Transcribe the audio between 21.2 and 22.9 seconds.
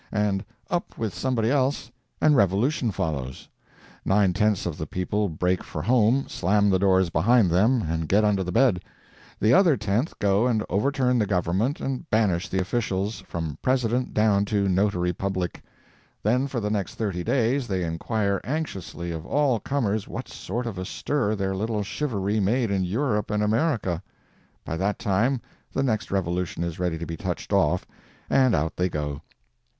their little shivaree made in